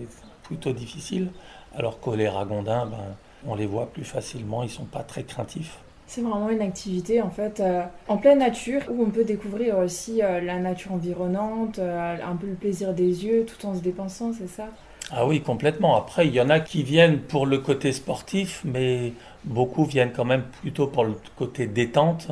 plutôt 0.45 0.73
difficile, 0.73 1.31
alors 1.77 2.01
que 2.01 2.11
les 2.11 2.29
ragondins, 2.29 2.87
ben, 2.87 3.17
on 3.47 3.55
les 3.55 3.67
voit 3.67 3.87
plus 3.87 4.05
facilement, 4.05 4.63
ils 4.63 4.71
sont 4.71 4.85
pas 4.85 5.03
très 5.03 5.23
craintifs. 5.23 5.79
C'est 6.07 6.21
vraiment 6.21 6.51
une 6.51 6.63
activité 6.63 7.21
en 7.21 7.31
fait 7.31 7.59
euh, 7.59 7.83
en 8.07 8.17
pleine 8.17 8.39
nature 8.39 8.83
où 8.89 9.03
on 9.03 9.11
peut 9.11 9.25
découvrir 9.25 9.79
aussi 9.79 10.23
euh, 10.23 10.41
la 10.41 10.59
nature 10.59 10.93
environnante, 10.93 11.81
euh, 11.81 12.17
un 12.25 12.37
peu 12.37 12.47
le 12.47 12.55
plaisir 12.55 12.95
des 12.95 13.25
yeux 13.25 13.45
tout 13.45 13.67
en 13.67 13.75
se 13.75 13.81
dépensant, 13.81 14.33
c'est 14.33 14.49
ça? 14.49 14.69
Ah 15.11 15.27
oui, 15.27 15.41
complètement. 15.41 15.97
Après, 15.97 16.27
il 16.27 16.35
y 16.35 16.41
en 16.41 16.51
a 16.51 16.59
qui 16.59 16.83
viennent 16.83 17.21
pour 17.21 17.47
le 17.47 17.59
côté 17.59 17.93
sportif, 17.93 18.63
mais 18.65 19.13
beaucoup 19.45 19.85
viennent 19.85 20.13
quand 20.13 20.25
même 20.25 20.43
plutôt 20.61 20.89
pour 20.89 21.05
le 21.05 21.15
côté 21.37 21.67
détente, 21.67 22.29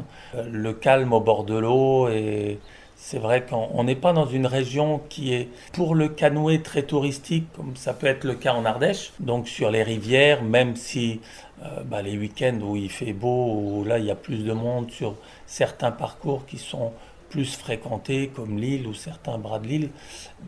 le 0.51 0.73
calme 0.73 1.13
au 1.13 1.21
bord 1.21 1.45
de 1.45 1.57
l'eau 1.57 2.09
et 2.09 2.59
c'est 3.07 3.19
vrai 3.19 3.45
qu'on 3.45 3.85
n'est 3.85 3.97
pas 3.97 4.15
dans 4.15 4.25
une 4.25 4.47
région 4.47 4.99
qui 5.11 5.35
est 5.35 5.51
pour 5.75 5.95
le 5.95 6.09
canoë 6.09 6.63
très 6.63 6.85
touristique, 6.85 7.47
comme 7.55 7.77
ça 7.77 7.93
peut 7.93 8.07
être 8.07 8.25
le 8.25 8.35
cas 8.35 8.55
en 8.55 8.65
Ardèche. 8.65 9.13
Donc 9.21 9.47
sur 9.47 9.71
les 9.71 9.83
rivières, 9.83 10.43
même 10.43 10.75
si 10.75 11.21
euh, 11.63 11.83
bah, 11.85 12.01
les 12.01 12.17
week-ends 12.17 12.59
où 12.63 12.77
il 12.77 12.91
fait 12.91 13.13
beau, 13.13 13.53
où 13.53 13.85
là 13.85 13.99
il 13.99 14.07
y 14.07 14.11
a 14.11 14.15
plus 14.15 14.39
de 14.39 14.53
monde 14.55 14.91
sur 14.91 15.17
certains 15.45 15.91
parcours 15.91 16.47
qui 16.47 16.57
sont 16.57 16.93
plus 17.35 17.57
fréquentés, 17.57 18.31
comme 18.33 18.59
l'île 18.59 18.87
ou 18.87 18.95
certains 18.95 19.39
bras 19.39 19.59
de 19.59 19.67
l'île. 19.67 19.91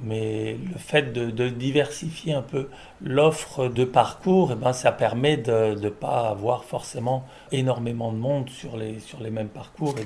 Mais 0.04 0.56
le 0.72 0.78
fait 0.78 1.12
de, 1.12 1.48
diversifier 1.48 2.32
un 2.32 2.42
peu 2.42 2.68
l'offre 3.02 3.66
de 3.66 3.84
parcours, 3.84 4.50
eh 4.52 4.54
ben, 4.54 4.72
ça 4.72 4.92
permet 4.92 5.36
de 5.36 5.74
ne 5.74 5.88
pas 5.88 6.28
avoir 6.28 6.62
forcément 6.62 7.24
énormément 7.50 8.12
de 8.12 8.18
monde 8.18 8.48
sur 8.50 8.76
les, 8.76 9.00
sur 9.00 9.20
les 9.20 9.30
mêmes 9.30 9.48
parcours 9.48 9.96
et 9.98 10.04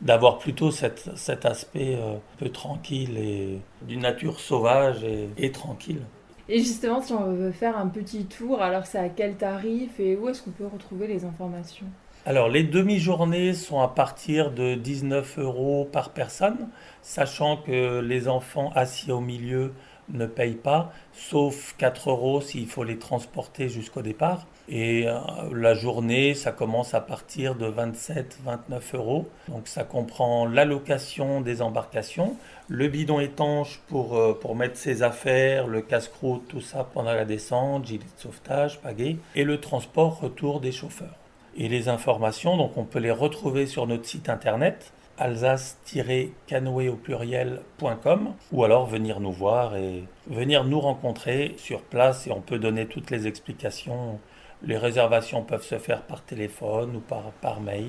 d'avoir 0.00 0.38
plutôt 0.38 0.70
cet, 0.70 1.08
aspect 1.44 1.96
euh, 1.96 2.14
un 2.14 2.38
peu 2.38 2.50
tranquille 2.50 3.18
et 3.18 3.58
d'une 3.82 4.02
nature 4.02 4.38
sauvage 4.38 5.04
et 5.36 5.50
tranquille. 5.50 6.02
Et 6.48 6.60
justement, 6.60 7.02
si 7.02 7.12
on 7.12 7.32
veut 7.32 7.50
faire 7.50 7.76
un 7.76 7.88
petit 7.88 8.26
tour, 8.26 8.62
alors 8.62 8.86
c'est 8.86 8.98
à 8.98 9.08
quel 9.08 9.34
tarif 9.34 9.98
et 9.98 10.16
où 10.16 10.28
est-ce 10.28 10.42
qu'on 10.42 10.50
peut 10.50 10.66
retrouver 10.66 11.08
les 11.08 11.24
informations? 11.24 11.86
Alors, 12.24 12.48
les 12.48 12.62
demi-journées 12.62 13.52
sont 13.52 13.80
à 13.80 13.88
partir 13.88 14.52
de 14.52 14.76
19 14.76 15.38
euros 15.38 15.88
par 15.90 16.10
personne, 16.10 16.68
sachant 17.02 17.56
que 17.56 17.98
les 17.98 18.28
enfants 18.28 18.70
assis 18.76 19.10
au 19.10 19.18
milieu 19.18 19.72
ne 20.08 20.26
payent 20.26 20.54
pas, 20.54 20.92
sauf 21.12 21.74
4 21.78 22.10
euros 22.10 22.40
s'il 22.40 22.68
faut 22.68 22.84
les 22.84 22.98
transporter 22.98 23.68
jusqu'au 23.68 24.02
départ. 24.02 24.46
Et 24.68 25.08
euh, 25.08 25.18
la 25.52 25.74
journée, 25.74 26.34
ça 26.34 26.52
commence 26.52 26.94
à 26.94 27.00
partir 27.00 27.56
de 27.56 27.66
27-29 27.66 28.94
euros. 28.94 29.28
Donc 29.48 29.66
ça 29.66 29.82
comprend 29.82 30.46
l'allocation 30.46 31.40
des 31.40 31.60
embarcations, 31.60 32.36
le 32.68 32.86
bidon 32.86 33.18
étanche 33.18 33.80
pour, 33.88 34.16
euh, 34.16 34.38
pour 34.40 34.54
mettre 34.54 34.76
ses 34.76 35.02
affaires, 35.02 35.66
le 35.66 35.80
casse-croûte, 35.80 36.46
tout 36.46 36.60
ça 36.60 36.84
pendant 36.84 37.14
la 37.14 37.24
descente, 37.24 37.86
gilet 37.86 38.04
de 38.04 38.20
sauvetage, 38.20 38.80
pagaie, 38.80 39.16
et 39.34 39.42
le 39.42 39.60
transport 39.60 40.20
retour 40.20 40.60
des 40.60 40.72
chauffeurs. 40.72 41.21
Et 41.56 41.68
les 41.68 41.88
informations, 41.88 42.56
donc 42.56 42.76
on 42.76 42.84
peut 42.84 42.98
les 42.98 43.10
retrouver 43.10 43.66
sur 43.66 43.86
notre 43.86 44.06
site 44.06 44.28
internet 44.28 44.92
alsace-canoë 45.18 46.88
au 46.88 46.96
pluriel.com 46.96 48.34
ou 48.50 48.64
alors 48.64 48.86
venir 48.86 49.20
nous 49.20 49.32
voir 49.32 49.76
et 49.76 50.04
venir 50.26 50.64
nous 50.64 50.80
rencontrer 50.80 51.54
sur 51.58 51.82
place 51.82 52.26
et 52.26 52.32
on 52.32 52.40
peut 52.40 52.58
donner 52.58 52.86
toutes 52.86 53.10
les 53.10 53.26
explications. 53.26 54.18
Les 54.62 54.76
réservations 54.76 55.42
peuvent 55.42 55.64
se 55.64 55.78
faire 55.78 56.02
par 56.02 56.22
téléphone 56.22 56.96
ou 56.96 57.00
par, 57.00 57.30
par 57.40 57.60
mail. 57.60 57.88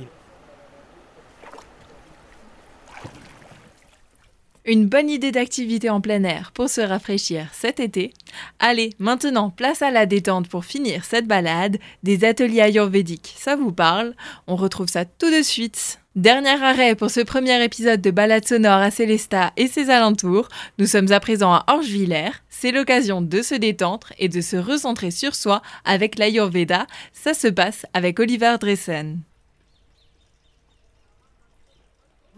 Une 4.65 4.87
bonne 4.87 5.09
idée 5.09 5.33
d'activité 5.33 5.89
en 5.89 5.99
plein 5.99 6.23
air 6.23 6.53
pour 6.53 6.69
se 6.69 6.79
rafraîchir 6.79 7.47
cet 7.51 7.81
été. 7.81 8.13
Allez, 8.59 8.91
maintenant, 8.97 9.49
place 9.49 9.81
à 9.81 9.91
la 9.91 10.05
détente 10.05 10.47
pour 10.47 10.63
finir 10.63 11.03
cette 11.03 11.27
balade. 11.27 11.79
Des 12.03 12.23
ateliers 12.23 12.61
ayurvédiques, 12.61 13.35
ça 13.37 13.57
vous 13.57 13.73
parle? 13.73 14.15
On 14.47 14.55
retrouve 14.55 14.87
ça 14.87 15.03
tout 15.03 15.29
de 15.29 15.41
suite. 15.41 15.99
Dernier 16.15 16.63
arrêt 16.63 16.95
pour 16.95 17.11
ce 17.11 17.19
premier 17.19 17.61
épisode 17.61 17.99
de 17.99 18.11
Balade 18.11 18.47
sonore 18.47 18.77
à 18.77 18.89
Célestat 18.89 19.51
et 19.57 19.67
ses 19.67 19.89
alentours. 19.89 20.47
Nous 20.77 20.85
sommes 20.85 21.11
à 21.11 21.19
présent 21.19 21.51
à 21.51 21.65
Orgevillers. 21.67 22.31
C'est 22.47 22.71
l'occasion 22.71 23.21
de 23.21 23.41
se 23.41 23.55
détendre 23.55 24.13
et 24.17 24.29
de 24.29 24.39
se 24.39 24.55
recentrer 24.55 25.11
sur 25.11 25.35
soi 25.35 25.61
avec 25.83 26.17
l'Ayurveda. 26.17 26.87
Ça 27.11 27.33
se 27.33 27.47
passe 27.49 27.85
avec 27.93 28.17
Oliver 28.17 28.55
Dressen. 28.61 29.23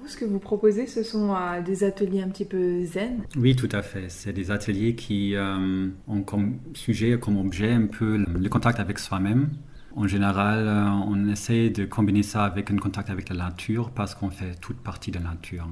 Ce 0.08 0.18
que 0.18 0.26
vous 0.26 0.40
proposez, 0.40 0.88
ce 0.88 1.04
sont 1.04 1.34
euh, 1.34 1.62
des 1.62 1.84
ateliers 1.84 2.22
un 2.22 2.30
petit 2.30 2.46
peu 2.46 2.84
zen? 2.84 3.24
Oui, 3.38 3.56
tout 3.56 3.70
à 3.72 3.82
fait. 3.82 4.06
C'est 4.10 4.34
des 4.34 4.52
ateliers 4.52 4.96
qui 4.96 5.36
euh, 5.36 5.88
ont 6.08 6.22
comme 6.22 6.58
sujet, 6.74 7.18
comme 7.20 7.38
objet 7.38 7.72
un 7.72 7.88
peu 7.88 8.18
le 8.18 8.50
contact 8.50 8.80
avec 8.80 9.00
soi-même. 9.00 9.50
En 9.96 10.08
général, 10.08 10.68
euh, 10.68 10.90
on 11.08 11.30
essaie 11.30 11.70
de 11.70 11.86
combiner 11.86 12.24
ça 12.24 12.44
avec 12.44 12.70
un 12.72 12.78
contact 12.78 13.10
avec 13.10 13.30
la 13.30 13.36
nature 13.36 13.92
parce 13.92 14.14
qu'on 14.16 14.30
fait 14.30 14.60
toute 14.60 14.78
partie 14.78 15.12
de 15.12 15.18
la 15.18 15.26
nature. 15.26 15.68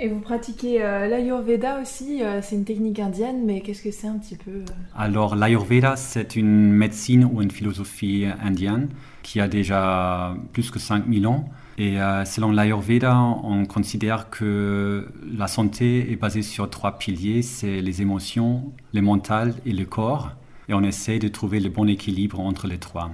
Et 0.00 0.08
vous 0.08 0.20
pratiquez 0.20 0.78
l'Ayurveda 0.78 1.80
aussi, 1.80 2.22
c'est 2.40 2.54
une 2.54 2.64
technique 2.64 3.00
indienne, 3.00 3.44
mais 3.44 3.62
qu'est-ce 3.62 3.82
que 3.82 3.90
c'est 3.90 4.06
un 4.06 4.16
petit 4.16 4.36
peu 4.36 4.62
Alors 4.96 5.34
l'Ayurveda, 5.34 5.96
c'est 5.96 6.36
une 6.36 6.70
médecine 6.70 7.24
ou 7.24 7.42
une 7.42 7.50
philosophie 7.50 8.26
indienne 8.40 8.90
qui 9.24 9.40
a 9.40 9.48
déjà 9.48 10.36
plus 10.52 10.70
que 10.70 10.78
5000 10.78 11.26
ans 11.26 11.50
et 11.78 12.00
euh, 12.00 12.24
selon 12.24 12.50
l'Ayurveda, 12.50 13.16
on 13.16 13.64
considère 13.64 14.30
que 14.30 15.06
la 15.32 15.46
santé 15.46 16.10
est 16.10 16.16
basée 16.16 16.42
sur 16.42 16.68
trois 16.68 16.98
piliers, 16.98 17.42
c'est 17.42 17.80
les 17.80 18.02
émotions, 18.02 18.72
le 18.92 19.00
mental 19.00 19.54
et 19.64 19.72
le 19.72 19.84
corps. 19.84 20.32
Et 20.68 20.74
on 20.74 20.82
essaie 20.82 21.20
de 21.20 21.28
trouver 21.28 21.60
le 21.60 21.70
bon 21.70 21.88
équilibre 21.88 22.40
entre 22.40 22.66
les 22.66 22.78
trois. 22.78 23.12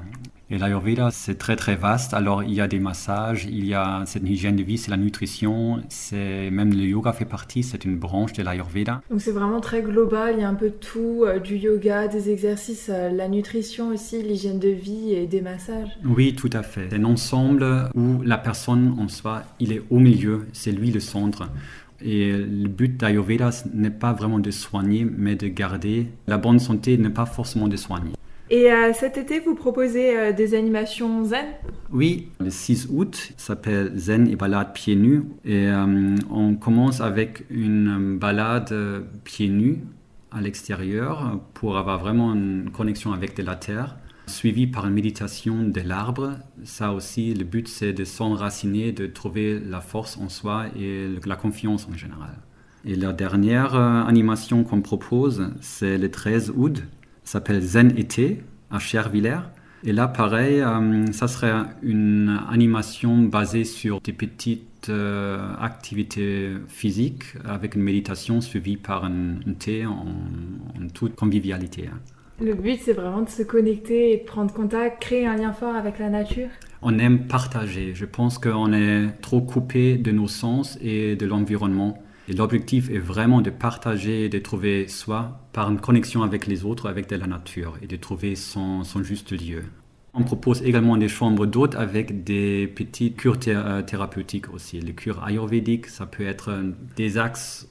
Et 0.55 0.59
l'Ayurveda, 0.59 1.11
c'est 1.11 1.35
très 1.35 1.57
très 1.57 1.75
vaste. 1.75 2.15
Alors 2.15 2.45
il 2.45 2.53
y 2.55 2.61
a 2.61 2.69
des 2.69 2.79
massages, 2.79 3.45
il 3.45 3.67
y 3.67 3.75
a 3.75 4.05
cette 4.07 4.23
hygiène 4.23 4.55
de 4.55 4.63
vie, 4.63 4.79
c'est 4.79 4.93
la 4.93 4.97
nutrition, 4.97 5.83
c'est 5.89 6.49
même 6.49 6.71
le 6.71 6.85
yoga 6.85 7.13
fait 7.13 7.25
partie, 7.25 7.65
c'est 7.65 7.85
une 7.85 7.99
branche 7.99 8.35
de 8.35 8.45
l'Ayurveda. 8.45 9.03
Donc 9.11 9.21
c'est 9.21 9.33
vraiment 9.33 9.61
très 9.61 9.83
global, 9.83 10.37
il 10.37 10.43
y 10.43 10.45
a 10.45 10.49
un 10.49 10.55
peu 10.55 10.71
tout, 10.71 11.25
euh, 11.25 11.41
du 11.41 11.57
yoga, 11.57 12.07
des 12.07 12.31
exercices, 12.31 12.89
euh, 12.89 13.11
la 13.11 13.27
nutrition 13.27 13.89
aussi, 13.89 14.23
l'hygiène 14.23 14.61
de 14.61 14.69
vie 14.69 15.15
et 15.15 15.27
des 15.27 15.41
massages. 15.41 15.89
Oui, 16.05 16.37
tout 16.37 16.51
à 16.53 16.63
fait. 16.63 16.87
C'est 16.89 16.99
un 16.99 17.05
ensemble 17.05 17.91
où 17.97 18.23
la 18.23 18.39
personne 18.39 18.95
en 19.01 19.09
soi, 19.09 19.43
il 19.59 19.73
est 19.73 19.83
au 19.91 19.99
milieu, 19.99 20.47
c'est 20.53 20.71
lui 20.71 20.93
le 20.93 21.01
centre. 21.01 21.49
Et 22.01 22.31
le 22.31 22.69
but 22.69 22.97
d'Ayurveda 22.97 23.51
n'est 23.73 23.91
pas 23.91 24.13
vraiment 24.13 24.39
de 24.39 24.53
soigner, 24.53 25.05
mais 25.05 25.35
de 25.35 25.49
garder 25.49 26.07
la 26.29 26.39
bonne 26.39 26.61
santé, 26.61 26.97
n'est 26.97 27.11
pas 27.11 27.27
forcément 27.27 27.67
de 27.67 27.77
soigner. 27.77 28.13
Et 28.55 28.71
euh, 28.71 28.93
cet 28.93 29.19
été, 29.19 29.41
vous 29.41 29.57
proposez 29.57 30.17
euh, 30.17 30.33
des 30.33 30.55
animations 30.55 31.25
zen? 31.25 31.45
Oui, 31.91 32.29
le 32.39 32.51
6 32.51 32.87
août 32.93 33.33
s'appelle 33.37 33.91
Zen 33.97 34.29
et 34.29 34.37
balade 34.37 34.73
pieds 34.73 34.95
nus. 34.95 35.25
Et 35.45 35.67
euh, 35.67 36.15
on 36.31 36.55
commence 36.55 37.01
avec 37.01 37.47
une 37.51 38.17
balade 38.17 38.73
pieds 39.25 39.49
nus 39.49 39.81
à 40.31 40.41
l'extérieur 40.41 41.41
pour 41.55 41.77
avoir 41.79 41.99
vraiment 41.99 42.33
une 42.33 42.71
connexion 42.71 43.13
avec 43.13 43.37
de 43.37 43.43
la 43.43 43.57
terre, 43.57 43.97
suivi 44.29 44.69
par 44.69 44.87
une 44.87 44.95
méditation 44.95 45.65
de 45.65 45.81
l'arbre. 45.81 46.35
Ça 46.63 46.93
aussi, 46.93 47.35
le 47.35 47.43
but 47.43 47.67
c'est 47.67 47.93
de 47.93 48.05
s'enraciner, 48.05 48.93
de 48.93 49.09
trouver 49.09 49.59
la 49.59 49.81
force 49.81 50.17
en 50.17 50.29
soi 50.29 50.67
et 50.79 51.09
la 51.27 51.35
confiance 51.35 51.89
en 51.93 51.97
général. 51.97 52.37
Et 52.85 52.95
la 52.95 53.13
dernière 53.13 53.75
animation 53.75 54.63
qu'on 54.63 54.81
propose, 54.81 55.51
c'est 55.61 55.99
le 55.99 56.09
13 56.09 56.53
août 56.57 56.85
s'appelle 57.25 57.61
Zen 57.61 57.97
été 57.97 58.43
à 58.71 58.79
Chervillers. 58.79 59.41
Et 59.87 59.93
là, 59.93 60.09
pareil, 60.09 60.61
euh, 60.61 61.13
ça 61.13 61.29
serait 61.29 61.53
une 61.83 62.41
animation 62.49 63.19
basée 63.19 63.65
sur 63.65 64.01
des 64.01 64.15
petites 64.15 64.89
euh, 64.89 65.55
activités 65.61 66.53
physiques 66.69 67.35
avec 67.45 67.75
une 67.75 67.83
méditation 67.83 68.41
suivie 68.41 68.79
par 68.79 69.05
un, 69.05 69.37
thé 69.59 69.85
en, 69.85 70.07
toute 70.95 71.17
convivialité. 71.17 71.91
Hein. 71.93 71.99
Le 72.41 72.55
but, 72.55 72.81
c'est 72.83 72.95
vraiment 72.95 73.23
de 73.23 73.29
se 73.29 73.43
connecter 73.43 74.13
et 74.13 74.17
de 74.19 74.25
prendre 74.25 74.53
contact, 74.53 75.03
créer 75.03 75.27
un 75.27 75.37
lien 75.37 75.53
fort 75.53 75.75
avec 75.77 75.99
la 75.99 76.09
nature. 76.09 76.49
On 76.83 76.99
aime 76.99 77.27
partager. 77.27 77.95
Je 77.95 78.07
pense 78.07 78.39
qu'on 78.39 78.73
est 78.73 79.09
trop 79.21 79.41
coupé 79.41 79.97
de 79.99 80.11
nos 80.11 80.29
sens 80.29 80.79
et 80.81 81.15
de 81.15 81.27
l'environnement. 81.27 82.03
Et 82.29 82.33
l'objectif 82.33 82.91
est 82.91 82.99
vraiment 82.99 83.43
de 83.43 83.51
partager, 83.51 84.29
de 84.29 84.39
trouver 84.39 84.89
soi 84.89 85.47
par 85.53 85.71
une 85.71 85.81
connexion 85.81 86.23
avec 86.23 86.47
les 86.47 86.65
autres, 86.65 86.89
avec 86.89 87.09
de 87.09 87.17
la 87.17 87.27
nature, 87.27 87.77
et 87.83 87.87
de 87.87 87.97
trouver 87.97 88.35
son, 88.35 88.83
juste 89.03 89.33
lieu. 89.33 89.63
On 90.15 90.23
propose 90.23 90.63
également 90.63 90.97
des 90.97 91.09
chambres 91.09 91.45
d'hôtes 91.45 91.75
avec 91.75 92.23
des 92.25 92.69
petites 92.69 93.17
cures 93.17 93.39
euh, 93.49 93.83
thérapeutiques 93.83 94.53
aussi. 94.55 94.81
Les 94.81 94.95
cures 94.95 95.23
ayurvédiques, 95.25 95.87
ça 95.87 96.07
peut 96.07 96.25
être 96.25 96.63
des 96.97 97.19
axes 97.19 97.69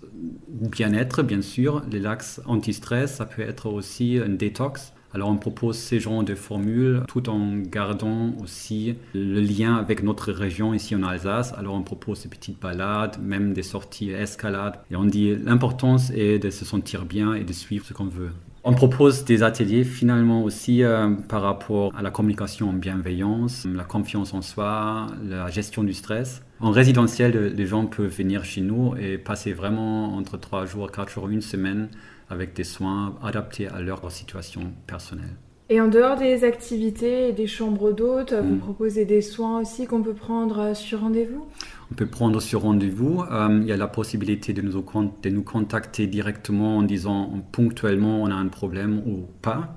bien-être, 0.50 1.24
bien 1.24 1.42
sûr. 1.42 1.82
Les 1.90 2.06
axes 2.06 2.42
anti-stress, 2.46 3.16
ça 3.16 3.26
peut 3.26 3.42
être 3.42 3.68
aussi 3.68 4.20
un 4.24 4.30
détox. 4.30 4.94
Alors 5.14 5.30
on 5.30 5.38
propose 5.38 5.78
ces 5.78 6.00
genres 6.00 6.24
de 6.24 6.34
formules 6.34 7.04
tout 7.08 7.30
en 7.30 7.58
gardant 7.58 8.34
aussi 8.42 8.96
le 9.14 9.42
lien 9.42 9.76
avec 9.76 10.02
notre 10.02 10.32
région 10.32 10.74
ici 10.74 10.96
en 10.96 11.04
Alsace. 11.04 11.54
Alors 11.56 11.76
on 11.76 11.84
propose 11.84 12.24
des 12.24 12.30
petites 12.30 12.60
balades, 12.60 13.18
même 13.22 13.54
des 13.54 13.62
sorties 13.62 14.10
escalades. 14.10 14.80
Et 14.90 14.96
on 14.96 15.06
dit 15.06 15.36
l'importance 15.36 16.10
est 16.12 16.40
de 16.40 16.50
se 16.50 16.66
sentir 16.66 17.06
bien 17.06 17.36
et 17.36 17.44
de 17.44 17.54
suivre 17.54 17.86
ce 17.86 17.94
qu'on 17.94 18.06
veut. 18.06 18.32
On 18.66 18.74
propose 18.74 19.26
des 19.26 19.44
ateliers 19.44 19.84
finalement 19.84 20.44
aussi 20.44 20.84
euh, 20.84 21.10
par 21.28 21.42
rapport 21.42 21.94
à 21.98 22.02
la 22.02 22.12
communication 22.12 22.70
en 22.70 22.74
bienveillance, 22.74 23.68
la 23.72 23.84
confiance 23.84 24.34
en 24.34 24.42
soi, 24.42 25.08
la 25.22 25.50
gestion 25.50 25.84
du 25.84 25.94
stress. 25.94 26.42
En 26.64 26.72
résidentiel, 26.72 27.54
les 27.58 27.66
gens 27.66 27.88
peuvent 27.88 28.08
venir 28.08 28.46
chez 28.46 28.62
nous 28.62 28.96
et 28.96 29.18
passer 29.18 29.52
vraiment 29.52 30.16
entre 30.16 30.38
trois 30.38 30.66
jours, 30.66 30.90
quatre 30.90 31.12
jours, 31.12 31.28
une 31.28 31.42
semaine 31.42 31.90
avec 32.30 32.54
des 32.54 32.64
soins 32.64 33.18
adaptés 33.22 33.68
à 33.68 33.82
leur 33.82 34.10
situation 34.10 34.72
personnelle. 34.88 35.36
Et 35.68 35.82
en 35.82 35.90
dehors 35.90 36.18
des 36.18 36.46
activités 36.46 37.28
et 37.28 37.34
des 37.34 37.48
chambres 37.48 37.92
d'hôtes, 37.92 38.32
vous 38.32 38.56
mm. 38.56 38.60
proposez 38.60 39.04
des 39.04 39.20
soins 39.20 39.60
aussi 39.60 39.88
qu'on 39.88 40.02
peut 40.02 40.14
prendre 40.14 40.60
euh, 40.60 40.74
sur 40.74 41.02
rendez-vous? 41.02 41.46
On 41.92 41.96
peut 41.96 42.06
prendre 42.06 42.42
sur 42.42 42.62
rendez-vous. 42.62 43.24
Euh, 43.30 43.60
il 43.62 43.68
y 43.68 43.74
a 43.74 43.78
la 43.78 43.88
possibilité 43.88 44.54
de 44.54 44.62
nous, 44.62 44.72
de 44.72 45.30
nous 45.30 45.44
contacter 45.44 46.08
directement 46.08 46.78
en 46.78 46.84
disant 46.84 47.30
ponctuellement 47.52 48.24
on 48.24 48.28
a 48.28 48.36
un 48.36 48.48
problème 48.48 49.02
ou 49.06 49.28
pas. 49.42 49.76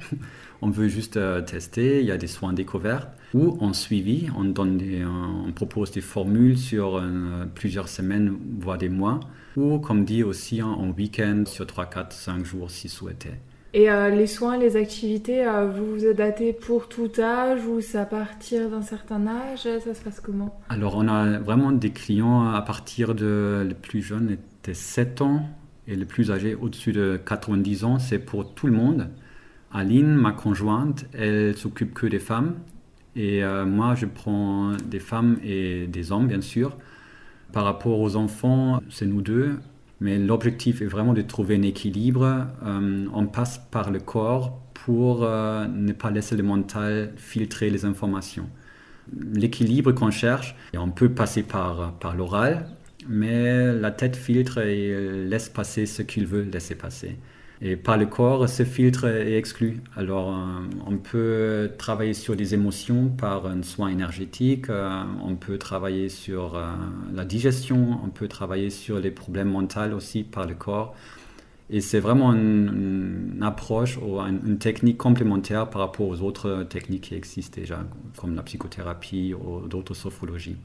On 0.63 0.71
veut 0.71 0.89
juste 0.89 1.17
euh, 1.17 1.41
tester. 1.43 2.01
Il 2.01 2.07
y 2.07 2.13
a 2.13 2.17
des 2.17 2.27
soins 2.27 2.53
découverts. 2.53 3.09
Ou 3.35 3.57
en 3.61 3.73
suivi, 3.73 4.29
on, 4.37 4.45
donne 4.45 4.81
on 5.47 5.53
propose 5.53 5.91
des 5.91 6.01
formules 6.01 6.57
sur 6.57 7.03
plusieurs 7.55 7.89
semaines, 7.89 8.35
voire 8.61 8.79
des 8.79 8.89
mois 8.89 9.21
ou 9.57 9.79
comme 9.79 10.05
dit 10.05 10.23
aussi 10.23 10.63
en 10.63 10.91
week-end 10.91 11.45
sur 11.47 11.67
3, 11.67 11.87
4, 11.87 12.13
5 12.13 12.45
jours 12.45 12.71
si 12.71 12.89
souhaité. 12.89 13.31
Et 13.75 13.91
euh, 13.91 14.11
les 14.11 14.27
soins, 14.27 14.57
les 14.57 14.77
activités, 14.77 15.47
euh, 15.47 15.67
vous 15.67 15.97
vous 15.97 16.07
adaptez 16.07 16.53
pour 16.53 16.89
tout 16.89 17.11
âge 17.19 17.61
ou 17.67 17.81
c'est 17.81 17.99
à 17.99 18.07
partir 18.07 18.71
d'un 18.71 18.83
certain 18.83 19.27
âge? 19.27 19.65
Ça 19.85 19.95
se 19.95 20.03
passe 20.03 20.21
comment? 20.21 20.59
Alors 20.69 20.97
on 20.97 21.09
a 21.09 21.39
vraiment 21.39 21.73
des 21.73 21.91
clients 21.91 22.49
à 22.49 22.63
partir 22.63 23.15
de 23.15 23.67
le 23.69 23.75
plus 23.75 24.03
jeune 24.03 24.31
était 24.31 24.73
7 24.73 25.21
ans 25.21 25.43
et 25.89 25.95
le 25.95 26.07
plus 26.07 26.31
âgé 26.31 26.55
au-dessus 26.55 26.93
de 26.93 27.21
90 27.25 27.85
ans, 27.85 27.99
c'est 27.99 28.19
pour 28.19 28.55
tout 28.55 28.67
le 28.67 28.73
monde. 28.73 29.09
Aline, 29.77 30.15
ma 30.15 30.33
conjointe, 30.33 31.05
elle 31.13 31.55
s'occupe 31.55 31.93
que 31.93 32.07
des 32.07 32.19
femmes 32.19 32.55
et 33.15 33.45
euh, 33.45 33.67
moi 33.67 33.95
je 33.95 34.07
prends 34.07 34.73
des 34.73 35.01
femmes 35.01 35.39
et 35.45 35.87
des 35.87 36.13
hommes 36.13 36.29
bien 36.29 36.41
sûr. 36.41 36.79
Par 37.53 37.65
rapport 37.65 38.01
aux 38.01 38.17
enfants, 38.17 38.81
c'est 38.89 39.05
nous 39.05 39.21
deux. 39.21 39.59
Mais 40.01 40.19
l'objectif 40.19 40.81
est 40.81 40.87
vraiment 40.87 41.13
de 41.13 41.21
trouver 41.21 41.57
un 41.57 41.63
équilibre. 41.63 42.47
Euh, 42.65 43.07
on 43.13 43.27
passe 43.27 43.61
par 43.71 43.91
le 43.91 44.01
corps 44.01 44.59
pour 44.73 45.25
euh, 45.25 45.67
ne 45.67 45.93
pas 45.93 46.11
laisser 46.11 46.37
le 46.37 46.43
mental 46.43 47.13
filtrer 47.17 47.69
les 47.69 47.85
informations. 47.85 48.49
L'équilibre 49.35 49.93
qu'on 49.93 50.11
cherche, 50.11 50.57
on 50.75 50.91
peut 50.91 51.11
passer 51.11 51.43
par, 51.43 51.93
par 51.99 52.17
l'oral, 52.17 52.67
mais 53.09 53.73
la 53.75 53.91
tête 53.91 54.17
filtre 54.17 54.59
et 54.59 55.27
laisse 55.27 55.51
passer 55.51 55.85
ce 55.85 56.01
qu'il 56.01 56.27
veut 56.27 56.43
laisser 56.43 56.75
passer. 56.75 57.17
Et 57.63 57.77
par 57.77 57.97
le 57.97 58.05
corps, 58.05 58.49
ce 58.49 58.65
filtre 58.65 59.07
est 59.07 59.39
exclu. 59.39 59.81
Alors, 59.97 60.31
euh, 60.31 60.37
on 60.87 60.99
peut 60.99 61.71
travailler 61.79 62.13
sur 62.13 62.37
des 62.37 62.53
émotions 62.53 63.09
par 63.09 63.47
un 63.47 63.63
soin 63.63 63.89
énergétique, 63.89 64.69
euh, 64.69 65.03
on 65.25 65.37
peut 65.37 65.57
travailler 65.57 66.11
sur 66.11 66.57
euh, 66.57 66.67
la 67.15 67.25
digestion, 67.25 67.99
on 68.05 68.11
peut 68.11 68.29
travailler 68.29 68.69
sur 68.69 69.01
les 69.01 69.11
problèmes 69.11 69.51
mentaux 69.51 69.97
aussi 69.97 70.23
par 70.23 70.47
le 70.47 70.55
corps. 70.55 70.95
Et 71.71 71.81
c'est 71.81 71.99
vraiment 71.99 72.33
une, 72.33 73.39
approche 73.41 73.99
ou 73.99 74.21
une, 74.21 74.59
technique 74.59 74.99
complémentaire 74.99 75.69
par 75.69 75.81
rapport 75.81 76.07
aux 76.07 76.21
autres 76.21 76.65
techniques 76.69 77.05
qui 77.05 77.15
existent 77.15 77.61
déjà, 77.61 77.81
comme 78.17 78.37
la 78.37 78.43
psychothérapie 78.43 79.35
ou 79.35 79.67
d'autres 79.67 79.95
sophologies. 79.95 80.57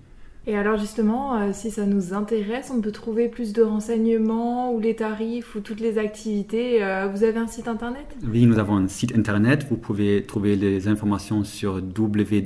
Et 0.48 0.57
alors 0.57 0.79
justement, 0.79 1.36
euh, 1.36 1.51
si 1.53 1.69
ça 1.69 1.86
nous 1.86 2.13
intéresse, 2.13 2.71
on 2.75 2.81
peut 2.81 2.91
trouver 2.91 3.27
plus 3.27 3.53
de 3.53 3.62
renseignements 3.62 4.74
ou 4.74 4.79
les 4.79 4.95
tarifs 4.95 5.53
ou 5.55 5.60
toutes 5.60 5.79
les 5.79 6.00
activités. 6.00 6.83
Euh, 6.83 7.07
vous 7.07 7.24
avez 7.24 7.38
un 7.38 7.45
site 7.45 7.67
internet? 7.67 8.07
Oui, 8.27 8.48
nous 8.48 8.57
avons 8.57 8.77
un 8.77 8.88
site 8.88 9.15
internet. 9.15 9.67
Vous 9.69 9.77
pouvez 9.77 10.24
trouver 10.24 10.55
les 10.55 10.88
informations 10.88 11.43
sur 11.43 11.75
www.caio 11.75 12.38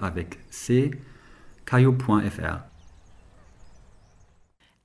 avec 0.00 0.38
c 0.48 0.92
caio.fr. 1.66 2.60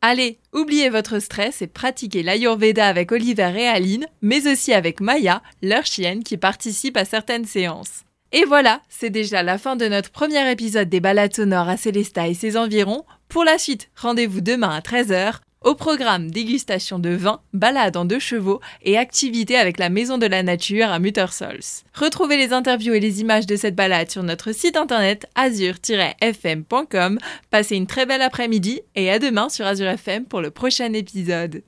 Allez, 0.01 0.39
oubliez 0.53 0.89
votre 0.89 1.19
stress 1.19 1.61
et 1.61 1.67
pratiquez 1.67 2.21
l'Ayurveda 2.21 2.85
avec 2.85 3.11
Oliver 3.11 3.53
et 3.57 3.67
Aline, 3.67 4.05
mais 4.21 4.45
aussi 4.47 4.71
avec 4.73 4.99
Maya, 5.01 5.41
leur 5.63 5.85
chienne 5.85 6.23
qui 6.23 6.37
participe 6.37 6.97
à 6.97 7.05
certaines 7.05 7.45
séances. 7.45 8.04
Et 8.31 8.43
voilà, 8.45 8.81
c'est 8.89 9.09
déjà 9.09 9.43
la 9.43 9.57
fin 9.57 9.75
de 9.75 9.87
notre 9.87 10.11
premier 10.11 10.51
épisode 10.51 10.89
des 10.89 10.99
balades 10.99 11.35
sonores 11.35 11.69
à 11.69 11.77
Célesta 11.77 12.27
et 12.27 12.33
ses 12.33 12.57
environs. 12.57 13.05
Pour 13.29 13.43
la 13.43 13.57
suite, 13.57 13.89
rendez-vous 13.95 14.41
demain 14.41 14.69
à 14.69 14.79
13h. 14.81 15.39
Au 15.65 15.73
programme, 15.73 16.29
dégustation 16.29 16.99
de 16.99 17.09
vin, 17.09 17.41
balade 17.51 17.97
en 17.97 18.05
deux 18.05 18.19
chevaux 18.19 18.61
et 18.83 18.99
activités 18.99 19.57
avec 19.57 19.79
la 19.79 19.89
Maison 19.89 20.19
de 20.19 20.27
la 20.27 20.43
Nature 20.43 20.89
à 20.89 20.99
Muttersols. 20.99 21.83
Retrouvez 21.95 22.37
les 22.37 22.53
interviews 22.53 22.93
et 22.93 22.99
les 22.99 23.21
images 23.21 23.47
de 23.47 23.55
cette 23.55 23.73
balade 23.73 24.11
sur 24.11 24.21
notre 24.21 24.51
site 24.51 24.77
internet 24.77 25.27
azur-fm.com. 25.33 27.17
Passez 27.49 27.77
une 27.77 27.87
très 27.87 28.05
belle 28.05 28.21
après-midi 28.21 28.81
et 28.93 29.09
à 29.09 29.17
demain 29.17 29.49
sur 29.49 29.65
Azur 29.65 29.87
FM 29.87 30.25
pour 30.25 30.41
le 30.41 30.51
prochain 30.51 30.93
épisode. 30.93 31.63